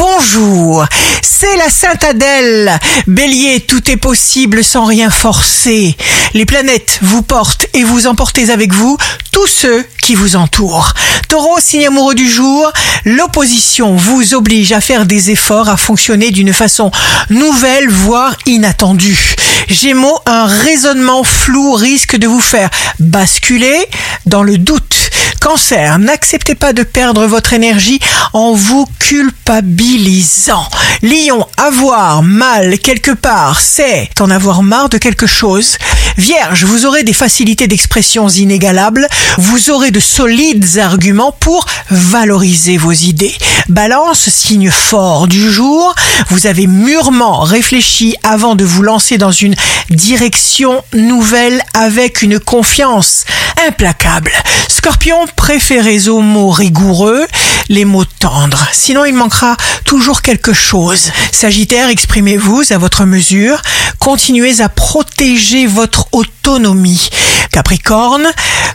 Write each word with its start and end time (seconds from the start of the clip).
bonjour. 0.00 0.86
C'est 1.20 1.56
la 1.56 1.68
Sainte 1.68 2.04
Adèle. 2.04 2.78
Bélier, 3.06 3.60
tout 3.60 3.90
est 3.90 3.96
possible 3.96 4.64
sans 4.64 4.84
rien 4.84 5.10
forcer. 5.10 5.94
Les 6.32 6.46
planètes 6.46 6.98
vous 7.02 7.22
portent 7.22 7.66
et 7.74 7.84
vous 7.84 8.06
emportez 8.06 8.50
avec 8.50 8.72
vous 8.72 8.96
tous 9.30 9.46
ceux 9.46 9.84
qui 10.02 10.14
vous 10.14 10.36
entourent. 10.36 10.94
Taureau, 11.28 11.60
signe 11.60 11.86
amoureux 11.86 12.14
du 12.14 12.28
jour, 12.28 12.72
l'opposition 13.04 13.94
vous 13.94 14.34
oblige 14.34 14.72
à 14.72 14.80
faire 14.80 15.06
des 15.06 15.30
efforts, 15.30 15.68
à 15.68 15.76
fonctionner 15.76 16.30
d'une 16.30 16.52
façon 16.52 16.90
nouvelle, 17.28 17.88
voire 17.88 18.36
inattendue. 18.46 19.36
Gémeaux, 19.68 20.18
un 20.26 20.46
raisonnement 20.46 21.24
flou 21.24 21.72
risque 21.74 22.16
de 22.16 22.26
vous 22.26 22.40
faire 22.40 22.70
basculer 22.98 23.86
dans 24.26 24.42
le 24.42 24.58
doute. 24.58 24.99
Cancer, 25.50 25.98
n'acceptez 25.98 26.54
pas 26.54 26.72
de 26.72 26.84
perdre 26.84 27.26
votre 27.26 27.54
énergie 27.54 27.98
en 28.32 28.52
vous 28.54 28.86
culpabilisant. 29.00 30.64
Lion, 31.02 31.44
avoir 31.56 32.22
mal 32.22 32.78
quelque 32.78 33.10
part, 33.10 33.58
c'est 33.58 34.08
en 34.20 34.30
avoir 34.30 34.62
marre 34.62 34.90
de 34.90 34.98
quelque 34.98 35.26
chose. 35.26 35.76
Vierge, 36.16 36.62
vous 36.62 36.86
aurez 36.86 37.02
des 37.02 37.12
facilités 37.12 37.66
d'expression 37.66 38.28
inégalables, 38.28 39.08
vous 39.38 39.70
aurez 39.70 39.90
de 39.90 39.98
solides 39.98 40.78
arguments 40.78 41.32
pour 41.32 41.66
valoriser 41.90 42.76
vos 42.76 42.92
idées. 42.92 43.34
Balance, 43.68 44.28
signe 44.28 44.70
fort 44.70 45.26
du 45.26 45.50
jour, 45.50 45.96
vous 46.28 46.46
avez 46.46 46.68
mûrement 46.68 47.40
réfléchi 47.40 48.14
avant 48.22 48.54
de 48.54 48.64
vous 48.64 48.82
lancer 48.82 49.18
dans 49.18 49.32
une 49.32 49.56
direction 49.90 50.84
nouvelle 50.92 51.60
avec 51.74 52.22
une 52.22 52.38
confiance 52.38 53.24
implacable. 53.66 54.32
Scorpion, 54.68 55.26
préférez 55.36 56.08
aux 56.08 56.20
mots 56.20 56.50
rigoureux 56.50 57.26
les 57.68 57.84
mots 57.84 58.04
tendres. 58.04 58.66
Sinon, 58.72 59.04
il 59.04 59.14
manquera 59.14 59.56
toujours 59.84 60.22
quelque 60.22 60.52
chose. 60.52 61.10
Sagittaire, 61.32 61.88
exprimez-vous 61.88 62.64
à 62.70 62.78
votre 62.78 63.04
mesure. 63.04 63.62
Continuez 63.98 64.60
à 64.60 64.68
protéger 64.68 65.66
votre 65.66 66.08
autonomie. 66.12 67.10
Capricorne, 67.52 68.28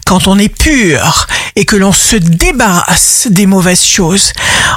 quand 0.05 0.27
on 0.27 0.37
est 0.37 0.49
pur 0.49 1.27
et 1.55 1.65
que 1.65 1.75
l'on 1.75 1.91
se 1.91 2.15
débarrasse 2.15 3.27
des 3.29 3.45
mauvaises 3.45 3.85
choses, 3.85 4.33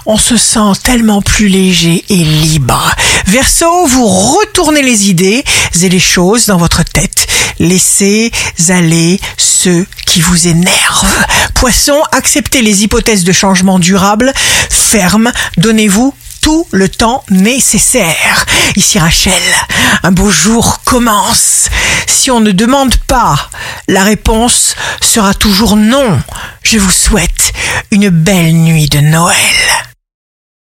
on 0.06 0.16
se 0.16 0.36
sent 0.36 0.72
tellement 0.82 1.22
plus 1.22 1.48
léger 1.48 2.04
et 2.08 2.24
libre. 2.24 2.94
Verseau, 3.28 3.86
vous 3.86 4.06
retournez 4.06 4.80
les 4.80 5.10
idées 5.10 5.44
et 5.82 5.88
les 5.90 6.00
choses 6.00 6.46
dans 6.46 6.56
votre 6.56 6.82
tête. 6.82 7.26
Laissez 7.58 8.32
aller 8.70 9.20
ceux 9.36 9.86
qui 10.06 10.22
vous 10.22 10.48
énervent. 10.48 11.26
Poisson, 11.52 12.00
acceptez 12.12 12.62
les 12.62 12.84
hypothèses 12.84 13.24
de 13.24 13.32
changement 13.32 13.78
durable. 13.78 14.32
Ferme, 14.70 15.30
donnez-vous 15.58 16.14
tout 16.40 16.66
le 16.70 16.88
temps 16.88 17.22
nécessaire. 17.28 18.46
Ici 18.76 18.98
Rachel, 18.98 19.42
un 20.04 20.10
beau 20.10 20.30
jour 20.30 20.80
commence. 20.84 21.68
Si 22.06 22.30
on 22.30 22.40
ne 22.40 22.52
demande 22.52 22.96
pas, 22.96 23.50
la 23.88 24.04
réponse 24.04 24.74
sera 25.02 25.34
toujours 25.34 25.76
non. 25.76 26.18
Je 26.62 26.78
vous 26.78 26.90
souhaite 26.90 27.52
une 27.90 28.08
belle 28.08 28.54
nuit 28.54 28.88
de 28.88 29.00
Noël. 29.00 29.57